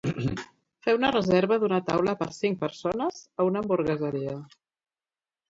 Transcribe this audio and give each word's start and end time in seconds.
Fer 0.85 0.95
una 0.99 1.11
reserva 1.15 1.57
d'una 1.63 1.79
taula 1.89 2.15
per 2.23 2.29
a 2.31 2.35
cinc 2.39 2.59
persones 2.65 3.21
a 3.39 3.47
una 3.51 3.63
hamburgueseria. 3.65 4.37